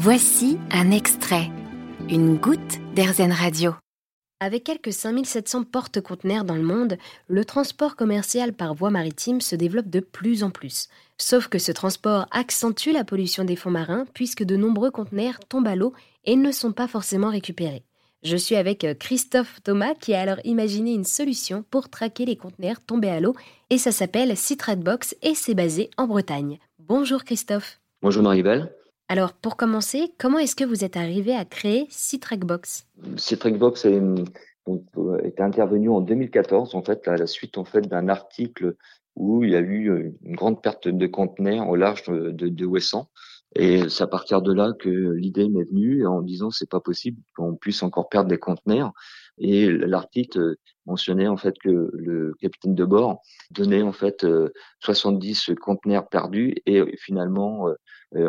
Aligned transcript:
Voici 0.00 0.58
un 0.70 0.92
extrait, 0.92 1.50
une 2.08 2.36
goutte 2.36 2.78
d'Airzen 2.94 3.32
Radio. 3.32 3.72
Avec 4.38 4.62
quelques 4.62 4.92
5700 4.92 5.64
porte-conteneurs 5.64 6.44
dans 6.44 6.54
le 6.54 6.62
monde, 6.62 6.98
le 7.26 7.44
transport 7.44 7.96
commercial 7.96 8.52
par 8.52 8.74
voie 8.74 8.90
maritime 8.90 9.40
se 9.40 9.56
développe 9.56 9.90
de 9.90 9.98
plus 9.98 10.44
en 10.44 10.50
plus. 10.50 10.86
Sauf 11.16 11.48
que 11.48 11.58
ce 11.58 11.72
transport 11.72 12.26
accentue 12.30 12.92
la 12.92 13.02
pollution 13.02 13.42
des 13.42 13.56
fonds 13.56 13.72
marins 13.72 14.06
puisque 14.14 14.44
de 14.44 14.54
nombreux 14.54 14.92
conteneurs 14.92 15.40
tombent 15.48 15.66
à 15.66 15.74
l'eau 15.74 15.92
et 16.24 16.36
ne 16.36 16.52
sont 16.52 16.70
pas 16.70 16.86
forcément 16.86 17.30
récupérés. 17.30 17.82
Je 18.22 18.36
suis 18.36 18.54
avec 18.54 18.84
euh, 18.84 18.94
Christophe 18.94 19.60
Thomas 19.64 19.94
qui 19.98 20.14
a 20.14 20.20
alors 20.20 20.38
imaginé 20.44 20.94
une 20.94 21.02
solution 21.02 21.64
pour 21.72 21.88
traquer 21.88 22.24
les 22.24 22.36
conteneurs 22.36 22.80
tombés 22.80 23.10
à 23.10 23.18
l'eau 23.18 23.34
et 23.68 23.78
ça 23.78 23.90
s'appelle 23.90 24.32
Box 24.76 25.16
et 25.22 25.34
c'est 25.34 25.54
basé 25.54 25.90
en 25.96 26.06
Bretagne. 26.06 26.60
Bonjour 26.78 27.24
Christophe. 27.24 27.80
Bonjour 28.00 28.22
Maribel. 28.22 28.72
Alors 29.08 29.32
pour 29.32 29.56
commencer, 29.56 30.12
comment 30.18 30.38
est-ce 30.38 30.54
que 30.54 30.64
vous 30.64 30.84
êtes 30.84 30.98
arrivé 30.98 31.34
à 31.34 31.46
créer 31.46 31.88
Box 32.40 32.86
Box 33.58 33.86
est, 33.86 34.00
euh, 34.00 35.18
est 35.24 35.40
intervenu 35.40 35.88
en 35.88 36.02
2014 36.02 36.74
en 36.74 36.82
fait 36.82 37.08
à 37.08 37.16
la 37.16 37.26
suite 37.26 37.56
en 37.56 37.64
fait 37.64 37.80
d'un 37.80 38.08
article 38.08 38.76
où 39.16 39.42
il 39.44 39.50
y 39.50 39.56
a 39.56 39.60
eu 39.60 39.90
euh, 39.90 40.12
une 40.22 40.36
grande 40.36 40.62
perte 40.62 40.88
de 40.88 41.06
conteneurs 41.06 41.68
au 41.68 41.76
large 41.76 42.02
de, 42.04 42.30
de, 42.30 42.66
Ouessant 42.66 43.08
et 43.56 43.88
c'est 43.88 44.04
à 44.04 44.06
partir 44.06 44.42
de 44.42 44.52
là 44.52 44.74
que 44.78 44.90
l'idée 44.90 45.48
m'est 45.48 45.64
venue 45.64 46.06
en 46.06 46.20
disant 46.20 46.50
c'est 46.50 46.68
pas 46.68 46.80
possible 46.80 47.18
qu'on 47.34 47.56
puisse 47.56 47.82
encore 47.82 48.10
perdre 48.10 48.28
des 48.28 48.38
conteneurs. 48.38 48.92
Et 49.40 49.70
l'article 49.70 50.56
mentionnait 50.86 51.28
en 51.28 51.36
fait 51.36 51.54
que 51.58 51.90
le 51.92 52.34
capitaine 52.40 52.74
de 52.74 52.84
bord 52.84 53.22
donnait 53.50 53.82
en 53.82 53.92
fait 53.92 54.26
70 54.80 55.52
conteneurs 55.60 56.08
perdus 56.08 56.54
et 56.66 56.82
finalement 56.96 57.68
euh, 57.68 57.74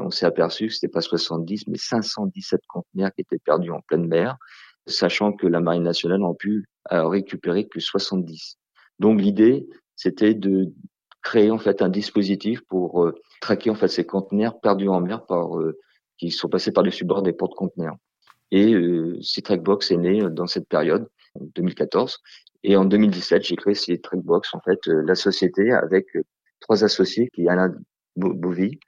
on 0.01 0.09
s'est 0.09 0.25
aperçu 0.25 0.67
que 0.67 0.73
c'était 0.73 0.89
pas 0.89 1.01
70 1.01 1.67
mais 1.67 1.77
517 1.77 2.61
conteneurs 2.67 3.11
qui 3.13 3.21
étaient 3.21 3.39
perdus 3.39 3.71
en 3.71 3.81
pleine 3.81 4.07
mer, 4.07 4.37
sachant 4.85 5.31
que 5.31 5.47
la 5.47 5.61
marine 5.61 5.83
nationale 5.83 6.19
n'a 6.19 6.33
pu 6.37 6.65
récupérer 6.89 7.67
que 7.67 7.79
70. 7.79 8.57
Donc 8.99 9.21
l'idée 9.21 9.67
c'était 9.95 10.33
de 10.33 10.73
créer 11.21 11.51
en 11.51 11.59
fait 11.59 11.81
un 11.81 11.89
dispositif 11.89 12.61
pour 12.67 13.03
euh, 13.03 13.13
traquer 13.41 13.69
en 13.69 13.75
fait 13.75 13.87
ces 13.87 14.05
conteneurs 14.05 14.59
perdus 14.59 14.89
en 14.89 15.01
mer 15.01 15.25
par 15.25 15.57
euh, 15.57 15.77
qui 16.17 16.31
sont 16.31 16.49
passés 16.49 16.71
par 16.71 16.83
dessus 16.83 17.05
bord 17.05 17.21
des 17.21 17.33
porte-conteneurs. 17.33 17.95
Et 18.51 18.73
euh, 18.73 19.19
Box 19.57 19.91
est 19.91 19.97
né 19.97 20.21
dans 20.31 20.47
cette 20.47 20.67
période, 20.67 21.07
en 21.35 21.45
2014. 21.55 22.19
Et 22.63 22.75
en 22.75 22.85
2017, 22.85 23.43
j'ai 23.43 23.55
créé 23.55 23.75
Box, 24.13 24.53
en 24.53 24.59
fait, 24.61 24.87
euh, 24.87 25.01
la 25.05 25.15
société 25.15 25.71
avec 25.71 26.07
trois 26.59 26.83
associés, 26.83 27.29
qui 27.33 27.45
est 27.45 27.49
Alain 27.49 27.73
Bouvy, 28.15 28.79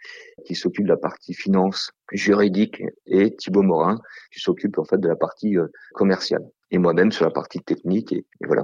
qui 0.45 0.56
s'occupe 0.56 0.86
de 0.86 0.90
la 0.90 0.98
partie 0.98 1.34
finance 1.34 1.92
juridique, 2.12 2.84
et 3.06 3.36
Thibaut 3.36 3.62
Morin, 3.62 3.98
qui 4.34 4.40
s'occupe 4.40 4.78
en 4.78 4.84
fait 4.84 4.98
de 4.98 5.08
la 5.08 5.16
partie 5.16 5.56
commerciale. 5.94 6.44
Et 6.72 6.78
moi-même 6.78 7.12
sur 7.12 7.23
la 7.23 7.31
partie 7.31 7.59
technique, 7.59 8.12
et 8.12 8.25
voilà. 8.46 8.64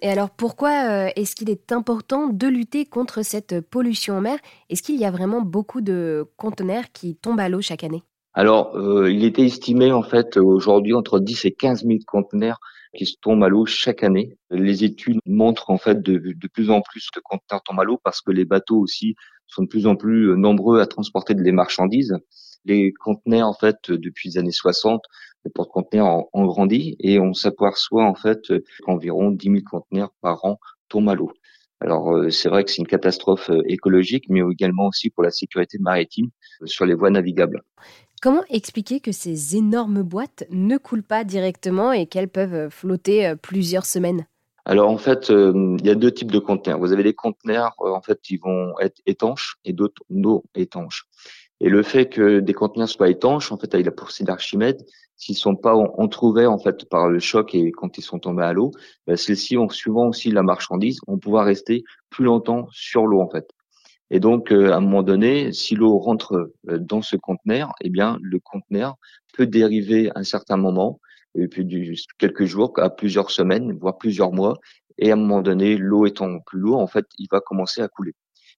Et 0.00 0.10
alors 0.10 0.30
pourquoi 0.30 1.06
euh, 1.06 1.10
est-ce 1.16 1.34
qu'il 1.34 1.48
est 1.48 1.72
important 1.72 2.28
de 2.28 2.46
lutter 2.46 2.84
contre 2.84 3.22
cette 3.22 3.60
pollution 3.60 4.14
en 4.18 4.20
mer? 4.20 4.38
Est-ce 4.68 4.82
qu'il 4.82 4.96
y 4.96 5.04
a 5.04 5.10
vraiment 5.10 5.40
beaucoup 5.40 5.80
de 5.80 6.26
conteneurs 6.36 6.84
qui 6.92 7.16
tombent 7.16 7.40
à 7.40 7.48
l'eau 7.48 7.62
chaque 7.62 7.84
année? 7.84 8.02
Alors, 8.38 8.76
euh, 8.76 9.10
il 9.10 9.24
était 9.24 9.46
estimé 9.46 9.92
en 9.92 10.02
fait 10.02 10.36
aujourd'hui 10.36 10.92
entre 10.92 11.20
10 11.20 11.46
et 11.46 11.52
15 11.52 11.86
000 11.86 12.00
conteneurs 12.06 12.60
qui 12.94 13.06
se 13.06 13.16
tombent 13.18 13.42
à 13.42 13.48
l'eau 13.48 13.64
chaque 13.64 14.02
année. 14.02 14.36
Les 14.50 14.84
études 14.84 15.20
montrent 15.24 15.70
en 15.70 15.78
fait 15.78 16.02
de, 16.02 16.34
plus 16.52 16.68
en 16.68 16.82
plus 16.82 17.08
de 17.14 17.20
conteneurs 17.24 17.62
tombent 17.62 17.80
à 17.80 17.84
l'eau 17.84 17.98
parce 18.04 18.20
que 18.20 18.30
les 18.32 18.44
bateaux 18.44 18.78
aussi 18.78 19.14
sont 19.46 19.62
de 19.62 19.68
plus 19.68 19.86
en 19.86 19.96
plus 19.96 20.36
nombreux 20.36 20.80
à 20.80 20.86
transporter 20.86 21.32
des 21.32 21.50
marchandises. 21.50 22.14
Les 22.66 22.92
conteneurs, 22.92 23.48
en 23.48 23.54
fait, 23.54 23.90
depuis 23.90 24.28
les 24.28 24.38
années 24.38 24.52
60, 24.52 25.00
les 25.46 25.50
porte-conteneurs 25.50 26.26
ont, 26.34 26.44
grandi 26.44 26.94
et 27.00 27.18
on 27.18 27.32
s'aperçoit 27.32 28.04
en 28.04 28.14
fait 28.14 28.52
qu'environ 28.84 29.30
10 29.30 29.46
000 29.46 29.60
conteneurs 29.70 30.10
par 30.20 30.44
an 30.44 30.58
tombent 30.90 31.08
à 31.08 31.14
l'eau. 31.14 31.32
Alors 31.80 32.14
euh, 32.14 32.30
c'est 32.30 32.48
vrai 32.48 32.64
que 32.64 32.70
c'est 32.70 32.78
une 32.78 32.86
catastrophe 32.86 33.50
euh, 33.50 33.62
écologique, 33.66 34.24
mais 34.28 34.40
également 34.40 34.88
aussi 34.88 35.10
pour 35.10 35.22
la 35.22 35.30
sécurité 35.30 35.78
maritime 35.78 36.30
sur 36.64 36.86
les 36.86 36.94
voies 36.94 37.10
navigables. 37.10 37.62
Comment 38.22 38.42
expliquer 38.48 39.00
que 39.00 39.12
ces 39.12 39.56
énormes 39.56 40.02
boîtes 40.02 40.44
ne 40.50 40.76
coulent 40.78 41.02
pas 41.02 41.24
directement 41.24 41.92
et 41.92 42.06
qu'elles 42.06 42.28
peuvent 42.28 42.70
flotter 42.70 43.34
plusieurs 43.42 43.86
semaines? 43.86 44.26
Alors 44.64 44.90
en 44.90 44.98
fait, 44.98 45.28
il 45.28 45.84
y 45.86 45.90
a 45.90 45.94
deux 45.94 46.10
types 46.10 46.32
de 46.32 46.40
conteneurs. 46.40 46.78
Vous 46.78 46.92
avez 46.92 47.04
des 47.04 47.14
conteneurs 47.14 47.74
en 47.78 48.00
fait 48.00 48.20
qui 48.20 48.36
vont 48.36 48.78
être 48.80 49.00
étanches 49.06 49.58
et 49.64 49.72
d'autres 49.72 50.02
non 50.10 50.42
étanches. 50.54 51.06
Et 51.60 51.68
le 51.68 51.82
fait 51.82 52.06
que 52.06 52.40
des 52.40 52.52
conteneurs 52.52 52.88
soient 52.88 53.08
étanches, 53.08 53.50
en 53.50 53.56
fait, 53.56 53.72
avec 53.74 53.86
la 53.86 53.92
poussée 53.92 54.24
d'Archimède, 54.24 54.84
s'ils 55.16 55.36
sont 55.36 55.56
pas 55.56 55.74
entrouvés 55.74 56.46
en 56.46 56.58
fait 56.58 56.86
par 56.88 57.08
le 57.08 57.18
choc 57.18 57.54
et 57.54 57.72
quand 57.72 57.96
ils 57.96 58.02
sont 58.02 58.18
tombés 58.18 58.42
à 58.42 58.52
l'eau, 58.52 58.72
ben, 59.06 59.16
celles-ci, 59.16 59.56
ont 59.56 59.70
suivant 59.70 60.08
aussi 60.08 60.30
la 60.30 60.42
marchandise, 60.42 60.98
vont 61.06 61.18
pouvoir 61.18 61.46
rester 61.46 61.84
plus 62.10 62.24
longtemps 62.24 62.68
sur 62.72 63.06
l'eau 63.06 63.20
en 63.20 63.30
fait. 63.30 63.48
Et 64.10 64.20
donc, 64.20 64.52
euh, 64.52 64.72
à 64.72 64.76
un 64.76 64.80
moment 64.80 65.02
donné, 65.02 65.52
si 65.52 65.74
l'eau 65.74 65.98
rentre 65.98 66.52
euh, 66.68 66.78
dans 66.78 67.02
ce 67.02 67.16
conteneur, 67.16 67.72
eh 67.80 67.90
bien, 67.90 68.18
le 68.22 68.38
conteneur 68.38 68.96
peut 69.34 69.46
dériver 69.46 70.10
à 70.10 70.20
un 70.20 70.24
certain 70.24 70.56
moment, 70.56 71.00
et 71.34 71.48
puis 71.48 71.66
quelques 72.18 72.44
jours 72.44 72.72
à 72.78 72.90
plusieurs 72.90 73.30
semaines, 73.30 73.72
voire 73.78 73.98
plusieurs 73.98 74.32
mois. 74.32 74.58
Et 74.98 75.10
à 75.10 75.14
un 75.14 75.16
moment 75.16 75.42
donné, 75.42 75.76
l'eau 75.76 76.06
étant 76.06 76.40
plus 76.46 76.58
lourde, 76.60 76.80
en 76.82 76.86
fait, 76.86 77.06
il 77.18 77.26
va 77.30 77.40
commencer 77.40 77.82
à 77.82 77.88
couler. 77.88 78.14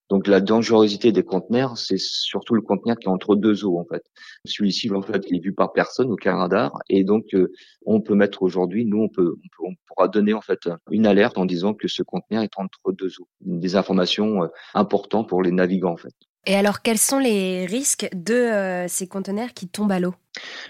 Donc 0.09 0.27
la 0.27 0.41
dangerosité 0.41 1.11
des 1.11 1.23
conteneurs, 1.23 1.77
c'est 1.77 1.99
surtout 1.99 2.55
le 2.55 2.61
conteneur 2.61 2.97
qui 2.97 3.07
est 3.07 3.11
entre 3.11 3.35
deux 3.35 3.63
eaux 3.63 3.77
en 3.77 3.85
fait. 3.85 4.03
Celui-ci 4.43 4.91
en 4.91 5.03
fait, 5.03 5.23
il 5.29 5.37
est 5.37 5.39
vu 5.39 5.53
par 5.53 5.71
personne, 5.71 6.11
aucun 6.11 6.35
radar, 6.35 6.79
et 6.89 7.03
donc 7.03 7.25
euh, 7.35 7.51
on 7.85 8.01
peut 8.01 8.15
mettre 8.15 8.41
aujourd'hui, 8.41 8.85
nous 8.85 9.03
on 9.03 9.09
peut, 9.09 9.35
on 9.63 9.73
pourra 9.87 10.07
donner 10.07 10.33
en 10.33 10.41
fait 10.41 10.67
une 10.89 11.05
alerte 11.05 11.37
en 11.37 11.45
disant 11.45 11.75
que 11.75 11.87
ce 11.87 12.01
conteneur 12.01 12.41
est 12.41 12.57
entre 12.57 12.91
deux 12.91 13.19
eaux. 13.19 13.27
Des 13.41 13.75
informations 13.75 14.43
euh, 14.43 14.47
importantes 14.73 15.29
pour 15.29 15.43
les 15.43 15.51
navigants 15.51 15.93
en 15.93 15.97
fait. 15.97 16.13
Et 16.47 16.55
alors 16.55 16.81
quels 16.81 16.97
sont 16.97 17.19
les 17.19 17.67
risques 17.67 18.09
de 18.13 18.33
euh, 18.33 18.87
ces 18.87 19.07
conteneurs 19.07 19.53
qui 19.53 19.67
tombent 19.67 19.91
à 19.91 19.99
l'eau? 19.99 20.15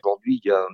Aujourd'hui, 0.04 0.42
il 0.44 0.50
n'y 0.50 0.54
a 0.54 0.66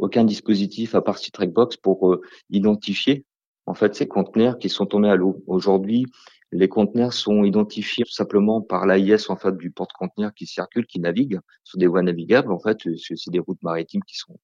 aucun 0.00 0.24
dispositif 0.24 0.96
à 0.96 1.02
part 1.02 1.20
Trackbox 1.20 1.76
pour 1.76 2.16
identifier 2.50 3.24
en 3.66 3.74
fait 3.74 3.94
ces 3.94 4.08
conteneurs 4.08 4.58
qui 4.58 4.68
sont 4.68 4.86
tombés 4.86 5.10
à 5.10 5.16
l'eau. 5.16 5.42
Aujourd'hui, 5.46 6.06
les 6.52 6.68
conteneurs 6.68 7.12
sont 7.12 7.44
identifiés 7.44 8.04
simplement 8.08 8.60
par 8.60 8.86
l'AIS 8.86 9.28
en 9.28 9.36
fait 9.36 9.56
du 9.56 9.70
porte-conteneur 9.70 10.32
qui 10.34 10.46
circule, 10.46 10.86
qui 10.86 11.00
navigue 11.00 11.40
sur 11.64 11.78
des 11.78 11.86
voies 11.86 12.02
navigables. 12.02 12.52
En 12.52 12.58
fait, 12.58 12.78
c'est 12.96 13.30
des 13.30 13.38
routes 13.38 13.62
maritimes 13.62 14.02
qui 14.04 14.16
sont 14.16 14.38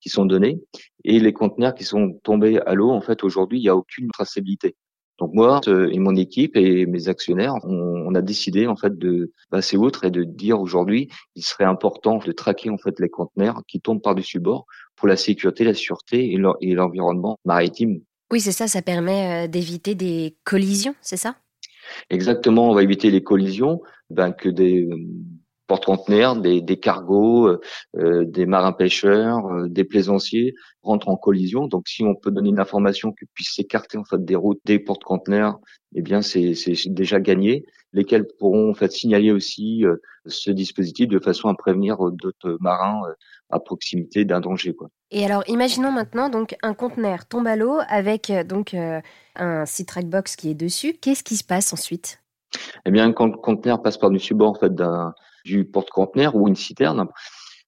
qui 0.00 0.08
sont 0.08 0.24
données. 0.24 0.60
Et 1.04 1.20
les 1.20 1.32
conteneurs 1.32 1.74
qui 1.74 1.84
sont 1.84 2.18
tombés 2.22 2.58
à 2.60 2.74
l'eau, 2.74 2.90
en 2.90 3.02
fait, 3.02 3.22
aujourd'hui, 3.22 3.58
il 3.58 3.62
n'y 3.62 3.68
a 3.68 3.76
aucune 3.76 4.08
traçabilité. 4.10 4.76
Donc 5.18 5.34
moi 5.34 5.60
et 5.66 5.98
mon 5.98 6.16
équipe 6.16 6.56
et 6.56 6.86
mes 6.86 7.08
actionnaires, 7.08 7.54
on, 7.64 8.14
a 8.14 8.22
décidé 8.22 8.66
en 8.66 8.74
fait 8.74 8.98
de 8.98 9.32
passer 9.50 9.76
outre 9.76 10.04
et 10.04 10.10
de 10.10 10.24
dire 10.24 10.58
aujourd'hui, 10.58 11.10
il 11.36 11.44
serait 11.44 11.64
important 11.64 12.18
de 12.18 12.32
traquer 12.32 12.70
en 12.70 12.78
fait 12.78 12.98
les 12.98 13.10
conteneurs 13.10 13.60
qui 13.68 13.80
tombent 13.80 14.00
par-dessus 14.00 14.40
bord 14.40 14.64
pour 14.96 15.08
la 15.08 15.16
sécurité, 15.16 15.62
la 15.62 15.74
sûreté 15.74 16.32
et 16.32 16.74
l'environnement 16.74 17.38
maritime. 17.44 18.00
Oui, 18.32 18.40
c'est 18.40 18.52
ça, 18.52 18.66
ça 18.66 18.80
permet 18.80 19.44
euh, 19.44 19.48
d'éviter 19.48 19.94
des 19.94 20.36
collisions, 20.44 20.94
c'est 21.02 21.16
ça? 21.16 21.36
Exactement, 22.10 22.70
on 22.70 22.74
va 22.74 22.82
éviter 22.82 23.10
les 23.10 23.22
collisions, 23.22 23.80
ben, 24.10 24.32
que 24.32 24.48
des 24.48 24.84
euh, 24.84 24.96
porte-conteneurs, 25.70 26.34
des, 26.34 26.80
cargos, 26.80 27.46
euh, 27.46 27.60
euh, 27.96 28.24
des 28.24 28.44
marins-pêcheurs, 28.44 29.68
des 29.68 29.84
plaisanciers 29.84 30.54
rentrent 30.82 31.08
en 31.08 31.16
collision. 31.16 31.68
Donc, 31.68 31.86
si 31.86 32.02
on 32.02 32.16
peut 32.16 32.32
donner 32.32 32.48
une 32.48 32.58
information 32.58 33.12
qui 33.12 33.26
puisse 33.34 33.54
s'écarter 33.54 33.96
des 34.14 34.34
routes 34.34 34.58
des 34.64 34.80
porte-conteneurs, 34.80 35.60
eh 35.94 36.02
bien, 36.02 36.22
c'est 36.22 36.54
déjà 36.86 37.20
gagné. 37.20 37.64
Lesquels 37.92 38.26
pourront 38.40 38.74
signaler 38.88 39.30
aussi 39.30 39.84
ce 40.26 40.50
dispositif 40.50 41.06
de 41.06 41.20
façon 41.20 41.48
à 41.48 41.54
prévenir 41.54 41.98
d'autres 41.98 42.56
marins 42.60 43.02
à 43.50 43.60
proximité 43.60 44.24
d'un 44.24 44.40
danger. 44.40 44.74
Et 45.12 45.24
alors, 45.24 45.44
imaginons 45.48 45.92
maintenant 45.92 46.30
donc 46.30 46.56
un 46.62 46.74
conteneur 46.74 47.26
tombe 47.26 47.46
à 47.46 47.56
l'eau 47.56 47.78
avec 47.88 48.32
donc 48.48 48.74
un 48.74 49.66
C-Track 49.66 50.06
Box 50.06 50.34
qui 50.34 50.50
est 50.50 50.54
dessus. 50.54 50.94
Qu'est-ce 51.00 51.24
qui 51.24 51.36
se 51.36 51.44
passe 51.44 51.72
ensuite? 51.72 52.19
Eh 52.84 52.90
bien, 52.90 53.12
quand 53.12 53.26
le 53.26 53.36
conteneur 53.36 53.82
passe 53.82 53.98
par-dessus 53.98 54.34
bord 54.34 54.50
en 54.50 54.60
fait, 54.60 54.72
du 55.44 55.64
porte-conteneur 55.64 56.34
ou 56.34 56.48
une 56.48 56.56
citerne, 56.56 57.06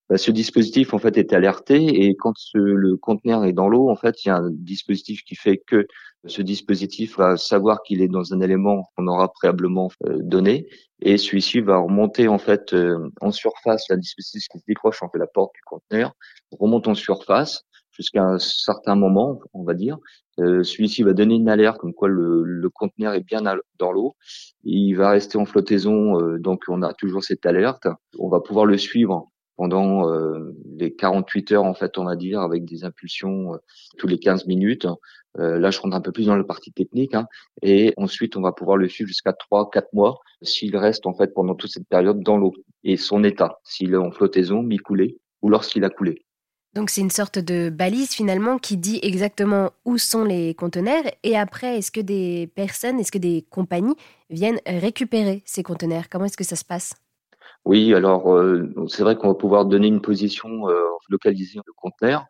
bah, 0.09 0.19
ce 0.19 0.31
dispositif 0.31 0.93
en 0.95 0.99
fait 0.99 1.17
est 1.17 1.33
alerté 1.33 2.05
et 2.05 2.15
quand 2.17 2.35
le 2.55 2.97
conteneur 2.97 3.45
est 3.45 3.53
dans 3.53 3.69
l'eau, 3.69 3.89
en 3.89 3.97
fait, 3.97 4.25
il 4.25 4.29
y 4.29 4.31
a 4.31 4.37
un 4.37 4.51
dispositif 4.51 5.23
qui 5.25 5.37
fait 5.37 5.59
que 5.59 5.87
ce 6.27 6.43
dispositif 6.43 7.17
va 7.17 7.37
savoir 7.37 7.83
qu'il 7.83 8.01
est 8.01 8.09
dans 8.09 8.33
un 8.33 8.41
élément 8.41 8.91
qu'on 8.97 9.07
aura 9.09 9.33
préalablement 9.33 9.91
euh, 10.07 10.19
donné 10.21 10.67
et 11.01 11.19
celui-ci 11.19 11.61
va 11.61 11.79
remonter 11.79 12.29
en 12.29 12.39
fait 12.39 12.75
euh, 12.75 13.11
en 13.21 13.33
surface, 13.33 13.89
la 13.89 13.97
dispositif 13.97 14.49
qui 14.49 14.59
se 14.59 14.65
décroche 14.69 15.03
entre 15.03 15.19
la 15.19 15.27
porte 15.27 15.53
du 15.55 15.63
conteneur 15.63 16.15
remonte 16.53 16.87
en 16.87 16.95
surface 16.95 17.65
jusqu'à 17.91 18.23
un 18.23 18.39
certain 18.39 18.95
moment, 18.95 19.41
on 19.53 19.65
va 19.65 19.75
dire. 19.75 19.99
Euh, 20.41 20.63
celui-ci 20.63 21.03
va 21.03 21.13
donner 21.13 21.35
une 21.35 21.49
alerte 21.49 21.79
comme 21.79 21.93
quoi 21.93 22.09
le, 22.09 22.69
conteneur 22.71 23.15
est 23.15 23.25
bien 23.25 23.43
dans 23.79 23.93
l'eau. 23.93 24.17
Il 24.65 24.95
va 24.95 25.11
rester 25.11 25.39
en 25.39 25.45
flottaison, 25.45 26.21
euh, 26.21 26.39
donc 26.39 26.63
on 26.69 26.83
a 26.83 26.95
toujours 26.95 27.23
cette 27.23 27.45
alerte. 27.47 27.87
On 28.19 28.29
va 28.29 28.41
pouvoir 28.41 28.67
le 28.67 28.79
suivre 28.79 29.29
pendant 29.57 30.11
les 30.77 30.95
48 30.95 31.53
heures 31.53 31.65
en 31.65 31.75
fait, 31.75 31.99
on 31.99 32.05
va 32.05 32.17
dire, 32.17 32.41
avec 32.41 32.65
des 32.65 32.85
impulsions 32.85 33.53
tous 33.99 34.07
les 34.09 34.19
15 34.19 34.47
minutes. 34.47 34.89
là, 35.37 35.71
je 35.71 35.79
rentre 35.79 35.95
un 35.95 36.01
peu 36.01 36.11
plus 36.11 36.27
dans 36.27 36.37
la 36.37 36.43
partie 36.43 36.73
technique, 36.73 37.15
hein, 37.15 37.27
et 37.61 37.93
ensuite 37.97 38.37
on 38.37 38.41
va 38.41 38.53
pouvoir 38.53 38.77
le 38.79 38.89
suivre 38.89 39.09
jusqu'à 39.09 39.33
3-4 39.33 39.85
mois 39.93 40.19
s'il 40.41 40.77
reste 40.77 41.07
en 41.07 41.15
fait 41.15 41.33
pendant 41.35 41.55
toute 41.55 41.71
cette 41.71 41.87
période 41.87 42.23
dans 42.23 42.39
l'eau 42.39 42.55
et 42.83 42.97
son 42.97 43.23
état, 43.25 43.61
s'il 43.63 43.93
est 43.93 43.99
en 43.99 44.11
flottaison, 44.11 44.63
mi-coulé 44.63 45.19
ou 45.43 45.51
lorsqu'il 45.51 45.85
a 45.85 45.91
coulé. 45.91 46.25
Donc 46.75 46.89
c'est 46.89 47.03
une 47.03 47.11
sorte 47.11 47.39
de 47.39 47.69
balise 47.69 48.13
finalement 48.13 48.57
qui 48.57 48.79
dit 48.79 48.99
exactement 49.03 49.73
où 49.85 49.99
sont 49.99 50.25
les 50.25 50.55
conteneurs. 50.55 51.05
Et 51.23 51.37
après 51.37 51.79
est-ce 51.79 51.91
que 51.93 52.01
des 52.01 52.51
personnes, 52.55 52.99
est-ce 52.99 53.13
que 53.13 53.19
des 53.19 53.45
compagnies 53.51 53.97
viennent 54.31 54.61
récupérer 54.67 55.43
ces 55.45 55.63
conteneurs? 55.63 56.09
Comment 56.11 56.25
est-ce 56.25 56.37
que 56.37 56.45
ça 56.45 56.57
se 56.57 56.65
passe? 56.65 56.95
Oui, 57.65 57.95
alors 57.95 58.33
euh, 58.33 58.73
c'est 58.89 59.03
vrai 59.03 59.17
qu'on 59.17 59.29
va 59.29 59.35
pouvoir 59.35 59.67
donner 59.67 59.87
une 59.87 60.01
position 60.01 60.69
euh, 60.69 60.81
localisée 61.09 61.61
du 61.61 61.73
conteneur, 61.77 62.27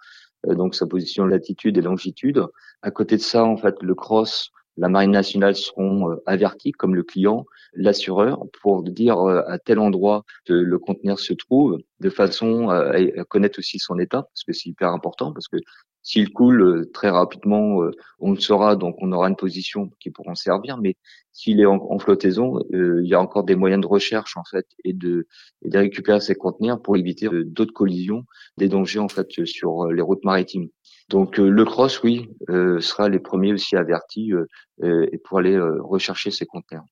euh, 0.46 0.54
donc 0.54 0.74
sa 0.74 0.86
position 0.86 1.24
latitude 1.24 1.78
et 1.78 1.80
longitude. 1.80 2.44
À 2.82 2.90
côté 2.90 3.16
de 3.16 3.22
ça, 3.22 3.44
en 3.44 3.56
fait, 3.56 3.76
le 3.80 3.94
cross 3.94 4.50
la 4.76 4.88
marine 4.88 5.10
nationale 5.10 5.54
seront 5.54 6.10
euh, 6.10 6.22
avertis, 6.26 6.72
comme 6.72 6.94
le 6.94 7.02
client, 7.02 7.44
l'assureur, 7.74 8.44
pour 8.62 8.82
dire 8.82 9.18
euh, 9.18 9.42
à 9.46 9.58
tel 9.58 9.78
endroit 9.78 10.24
que 10.46 10.52
le 10.52 10.78
conteneur 10.78 11.18
se 11.18 11.34
trouve, 11.34 11.78
de 12.00 12.10
façon 12.10 12.70
à 12.70 13.24
connaître 13.28 13.58
aussi 13.58 13.78
son 13.78 13.98
état, 13.98 14.22
parce 14.22 14.44
que 14.44 14.52
c'est 14.52 14.70
hyper 14.70 14.88
important, 14.88 15.32
parce 15.32 15.48
que 15.48 15.58
s'il 16.02 16.32
coule 16.32 16.62
euh, 16.62 16.90
très 16.92 17.10
rapidement, 17.10 17.80
on 18.18 18.32
le 18.32 18.40
saura, 18.40 18.74
donc 18.76 18.96
on 18.98 19.12
aura 19.12 19.28
une 19.28 19.36
position 19.36 19.90
qui 20.00 20.10
pourra 20.10 20.34
servir. 20.34 20.78
Mais 20.78 20.96
s'il 21.32 21.60
est 21.60 21.66
en, 21.66 21.98
flottaison, 21.98 22.58
il 22.72 23.06
y 23.06 23.14
a 23.14 23.20
encore 23.20 23.44
des 23.44 23.54
moyens 23.54 23.82
de 23.82 23.86
recherche 23.86 24.36
en 24.36 24.44
fait 24.44 24.66
et 24.84 24.92
de, 24.92 25.26
et 25.62 25.68
de 25.68 25.78
récupérer 25.78 26.20
ces 26.20 26.34
conteneurs 26.34 26.82
pour 26.82 26.96
éviter 26.96 27.28
d'autres 27.44 27.72
collisions, 27.72 28.24
des 28.58 28.68
dangers 28.68 28.98
en 28.98 29.08
fait 29.08 29.28
sur 29.46 29.86
les 29.86 30.02
routes 30.02 30.24
maritimes. 30.24 30.68
Donc 31.12 31.38
euh, 31.38 31.48
le 31.48 31.64
cross, 31.66 32.02
oui, 32.02 32.30
euh, 32.48 32.80
sera 32.80 33.08
les 33.10 33.20
premiers 33.20 33.52
aussi 33.52 33.76
avertis 33.76 34.32
euh, 34.32 35.06
pour 35.24 35.38
aller 35.38 35.58
rechercher 35.60 36.30
ces 36.30 36.46
conteneurs. 36.46 36.84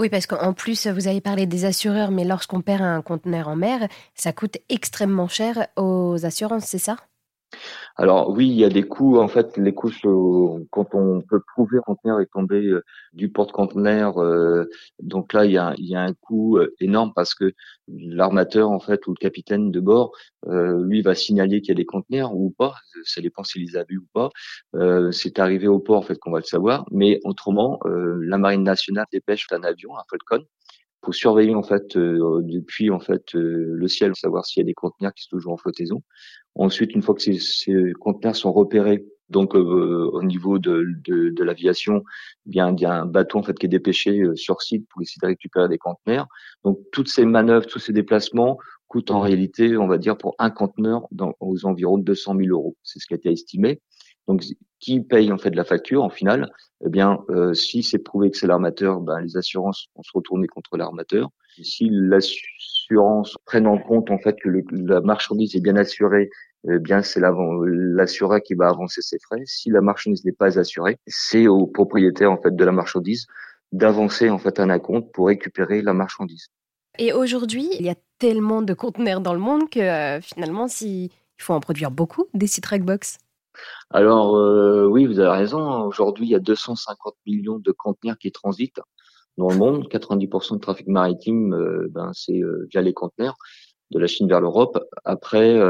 Oui, 0.00 0.08
parce 0.08 0.26
qu'en 0.26 0.52
plus, 0.54 0.86
vous 0.86 1.08
avez 1.08 1.20
parlé 1.20 1.46
des 1.46 1.64
assureurs, 1.64 2.10
mais 2.10 2.24
lorsqu'on 2.24 2.62
perd 2.62 2.82
un 2.82 3.02
conteneur 3.02 3.48
en 3.48 3.56
mer, 3.56 3.88
ça 4.14 4.32
coûte 4.32 4.58
extrêmement 4.68 5.28
cher 5.28 5.66
aux 5.76 6.24
assurances, 6.24 6.64
c'est 6.64 6.78
ça? 6.78 6.96
Alors 7.96 8.30
oui, 8.30 8.48
il 8.48 8.54
y 8.54 8.64
a 8.64 8.68
des 8.68 8.82
coûts. 8.82 9.18
En 9.18 9.28
fait, 9.28 9.56
les 9.56 9.72
coûts 9.72 9.90
quand 10.70 10.94
on 10.94 11.20
peut 11.22 11.40
prouver 11.54 11.78
qu'un 11.78 11.94
conteneur 11.94 12.20
est 12.20 12.30
tombé 12.32 12.66
euh, 12.66 12.82
du 13.12 13.30
porte-conteneur, 13.30 14.18
euh, 14.18 14.64
donc 15.00 15.32
là 15.32 15.44
il 15.44 15.52
y 15.52 15.58
a, 15.58 16.00
un 16.00 16.14
coût 16.14 16.58
euh, 16.58 16.74
énorme 16.80 17.12
parce 17.14 17.34
que 17.34 17.52
l'armateur 17.88 18.70
en 18.70 18.80
fait 18.80 19.06
ou 19.06 19.10
le 19.10 19.18
capitaine 19.18 19.70
de 19.70 19.80
bord, 19.80 20.12
lui 20.46 21.02
va 21.02 21.14
signaler 21.14 21.60
qu'il 21.60 21.68
y 21.68 21.72
a 21.72 21.74
des 21.76 21.84
conteneurs 21.86 22.34
ou 22.34 22.50
pas. 22.50 22.74
Ça 23.04 23.20
dépend 23.20 23.44
s'il 23.44 23.64
les 23.64 23.76
a 23.76 23.84
vus 23.84 23.98
ou 23.98 24.06
pas. 24.12 24.30
c'est 25.12 25.38
arrivé 25.38 25.68
au 25.68 25.78
port 25.78 25.98
en 25.98 26.02
fait 26.02 26.18
qu'on 26.18 26.30
va 26.30 26.38
le 26.38 26.44
savoir. 26.44 26.86
Mais 26.90 27.20
autrement, 27.24 27.78
la 27.84 28.38
marine 28.38 28.62
nationale 28.62 29.06
dépêche 29.12 29.46
un 29.52 29.62
avion, 29.62 29.96
un 29.96 30.02
Falcon, 30.10 30.44
pour 31.00 31.14
surveiller 31.14 31.54
en 31.54 31.62
fait 31.62 31.96
depuis 31.96 32.90
en 32.90 33.00
fait 33.00 33.32
le 33.34 33.88
ciel, 33.88 34.14
savoir 34.16 34.44
s'il 34.44 34.60
y 34.62 34.64
a 34.64 34.66
des 34.66 34.74
conteneurs 34.74 35.12
qui 35.14 35.24
sont 35.24 35.36
toujours 35.36 35.52
en 35.52 35.58
flottaison. 35.58 36.02
Ensuite, 36.54 36.94
une 36.94 37.02
fois 37.02 37.14
que 37.14 37.22
ces, 37.22 37.38
ces 37.38 37.92
conteneurs 38.00 38.36
sont 38.36 38.52
repérés, 38.52 39.04
donc 39.30 39.56
euh, 39.56 40.10
au 40.12 40.22
niveau 40.22 40.58
de, 40.58 40.84
de, 41.04 41.30
de 41.30 41.44
l'aviation, 41.44 42.02
eh 42.46 42.50
bien 42.50 42.74
il 42.76 42.80
y 42.80 42.84
a 42.84 42.92
un 42.92 43.06
bateau 43.06 43.38
en 43.38 43.42
fait 43.42 43.58
qui 43.58 43.66
est 43.66 43.70
dépêché 43.70 44.20
euh, 44.20 44.36
sur 44.36 44.62
site 44.62 44.86
pour 44.88 45.02
essayer 45.02 45.18
de 45.22 45.26
récupérer 45.26 45.68
des 45.68 45.78
conteneurs. 45.78 46.28
Donc 46.62 46.78
toutes 46.92 47.08
ces 47.08 47.24
manœuvres, 47.24 47.66
tous 47.66 47.78
ces 47.78 47.92
déplacements 47.92 48.58
coûtent 48.86 49.10
en 49.10 49.20
réalité, 49.20 49.76
on 49.76 49.88
va 49.88 49.98
dire, 49.98 50.16
pour 50.16 50.34
un 50.38 50.50
conteneur 50.50 51.06
dans, 51.10 51.34
aux 51.40 51.66
environs 51.66 51.98
de 51.98 52.04
200 52.04 52.36
000 52.36 52.48
euros. 52.50 52.76
C'est 52.82 53.00
ce 53.00 53.06
qui 53.06 53.14
a 53.14 53.16
été 53.16 53.30
estimé. 53.32 53.80
Donc, 54.26 54.42
qui 54.78 55.00
paye 55.00 55.32
en 55.32 55.38
fait 55.38 55.54
la 55.54 55.64
facture 55.64 56.02
en 56.02 56.10
finale 56.10 56.50
Eh 56.84 56.88
bien, 56.88 57.18
euh, 57.30 57.54
si 57.54 57.82
c'est 57.82 57.98
prouvé 57.98 58.30
que 58.30 58.36
c'est 58.36 58.46
l'armateur, 58.46 59.00
ben, 59.00 59.20
les 59.20 59.36
assurances 59.36 59.88
vont 59.96 60.02
se 60.02 60.12
retourner 60.14 60.46
contre 60.46 60.76
l'armateur. 60.76 61.30
Si 61.62 61.88
l'assurance 62.90 63.36
prenne 63.44 63.66
en 63.66 63.78
compte 63.78 64.10
en 64.10 64.18
fait 64.18 64.36
que 64.40 64.48
le, 64.48 64.64
la 64.72 65.00
marchandise 65.00 65.54
est 65.56 65.60
bien 65.60 65.76
assurée, 65.76 66.30
eh 66.68 66.78
bien 66.78 67.02
c'est 67.02 67.20
l'assureur 67.20 68.40
qui 68.42 68.54
va 68.54 68.68
avancer 68.68 69.02
ses 69.02 69.18
frais. 69.18 69.42
Si 69.46 69.70
la 69.70 69.80
marchandise 69.80 70.24
n'est 70.24 70.32
pas 70.32 70.58
assurée, 70.58 70.98
c'est 71.06 71.46
au 71.46 71.66
propriétaire 71.66 72.30
en 72.30 72.40
fait 72.40 72.54
de 72.54 72.64
la 72.64 72.72
marchandise 72.72 73.26
d'avancer 73.72 74.30
en 74.30 74.38
fait 74.38 74.60
un 74.60 74.70
acompte 74.70 75.12
pour 75.12 75.26
récupérer 75.26 75.82
la 75.82 75.94
marchandise. 75.94 76.48
Et 76.98 77.12
aujourd'hui, 77.12 77.68
il 77.78 77.84
y 77.84 77.90
a 77.90 77.96
tellement 78.18 78.62
de 78.62 78.72
conteneurs 78.72 79.20
dans 79.20 79.34
le 79.34 79.40
monde 79.40 79.68
que 79.68 79.80
euh, 79.80 80.20
finalement, 80.20 80.68
si, 80.68 81.06
il 81.06 81.42
faut 81.42 81.54
en 81.54 81.60
produire 81.60 81.90
beaucoup 81.90 82.26
des 82.34 82.46
Citrac 82.46 82.82
Box. 82.82 83.18
Alors 83.90 84.36
euh, 84.36 84.86
oui, 84.86 85.06
vous 85.06 85.18
avez 85.18 85.36
raison. 85.36 85.82
Aujourd'hui, 85.82 86.26
il 86.26 86.30
y 86.30 86.34
a 86.36 86.40
250 86.40 87.14
millions 87.26 87.58
de 87.58 87.72
conteneurs 87.72 88.18
qui 88.18 88.30
transitent 88.30 88.80
dans 89.36 89.48
le 89.48 89.56
monde. 89.56 89.88
90% 89.88 90.54
de 90.54 90.60
trafic 90.60 90.86
maritime, 90.86 91.54
euh, 91.54 91.88
ben, 91.90 92.10
c'est 92.12 92.40
euh, 92.40 92.66
via 92.70 92.82
les 92.82 92.92
conteneurs 92.92 93.36
de 93.90 93.98
la 93.98 94.06
Chine 94.06 94.28
vers 94.28 94.40
l'Europe. 94.40 94.82
Après, 95.04 95.60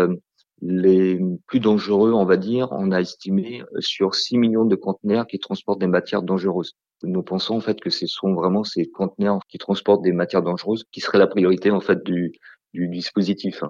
les 0.62 1.20
plus 1.46 1.60
dangereux, 1.60 2.12
on 2.12 2.24
va 2.24 2.36
dire, 2.36 2.68
on 2.70 2.90
a 2.92 3.00
estimé 3.00 3.62
sur 3.80 4.14
6 4.14 4.38
millions 4.38 4.64
de 4.64 4.76
conteneurs 4.76 5.26
qui 5.26 5.38
transportent 5.38 5.80
des 5.80 5.88
matières 5.88 6.22
dangereuses. 6.22 6.74
Nous 7.02 7.22
pensons 7.22 7.56
en 7.56 7.60
fait 7.60 7.80
que 7.80 7.90
ce 7.90 8.06
sont 8.06 8.32
vraiment 8.32 8.64
ces 8.64 8.86
conteneurs 8.86 9.40
qui 9.48 9.58
transportent 9.58 10.02
des 10.02 10.12
matières 10.12 10.42
dangereuses 10.42 10.84
qui 10.90 11.00
seraient 11.00 11.18
la 11.18 11.26
priorité 11.26 11.70
en 11.70 11.80
fait 11.80 12.02
du, 12.02 12.32
du 12.72 12.88
dispositif. 12.88 13.62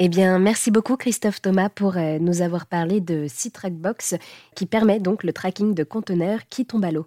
Eh 0.00 0.08
bien, 0.08 0.38
merci 0.38 0.70
beaucoup 0.70 0.96
Christophe 0.96 1.42
Thomas 1.42 1.68
pour 1.68 1.96
euh, 1.96 2.18
nous 2.20 2.40
avoir 2.40 2.66
parlé 2.66 3.00
de 3.00 3.26
C-Track 3.28 3.74
Box 3.74 4.14
qui 4.54 4.66
permet 4.66 5.00
donc 5.00 5.24
le 5.24 5.32
tracking 5.32 5.74
de 5.74 5.82
conteneurs 5.82 6.40
qui 6.48 6.66
tombent 6.66 6.84
à 6.84 6.92
l'eau. 6.92 7.04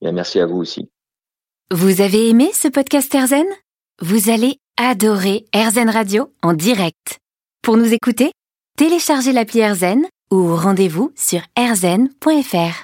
merci 0.00 0.40
à 0.40 0.46
vous 0.46 0.56
aussi. 0.56 0.90
Vous 1.74 2.02
avez 2.02 2.28
aimé 2.28 2.50
ce 2.52 2.68
podcast 2.68 3.14
Erzen 3.14 3.46
Vous 4.02 4.28
allez 4.28 4.58
adorer 4.76 5.46
Erzen 5.54 5.88
Radio 5.88 6.30
en 6.42 6.52
direct. 6.52 7.16
Pour 7.62 7.78
nous 7.78 7.94
écouter, 7.94 8.30
téléchargez 8.76 9.32
l'appli 9.32 9.60
Erzen 9.60 10.04
ou 10.30 10.54
rendez-vous 10.54 11.12
sur 11.16 11.40
erzen.fr. 11.56 12.76